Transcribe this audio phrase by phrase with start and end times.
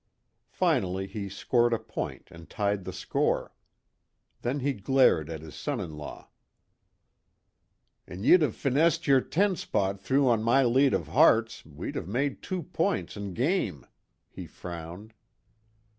[0.49, 3.53] Finally he scored a point and tied the score.
[4.41, 6.31] Then he glared at his son in law:
[8.07, 12.07] "An' ye'd of finessed your ten spot through on my lead of hearts we'd of
[12.07, 13.85] made two points an' game!"
[14.27, 15.13] he frowned.